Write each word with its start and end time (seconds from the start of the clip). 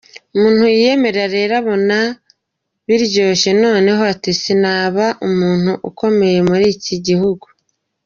Ukuntu 0.35 0.63
yiyemera 0.73 1.23
rero 1.35 1.53
abona 1.61 1.97
biryoshye 2.87 3.49
noneho 3.63 4.01
ati 4.13 4.31
sinaba 4.41 5.05
umuntu 5.27 5.71
ukomeye 5.89 6.39
muriki 6.49 6.95
gihugu. 7.09 7.45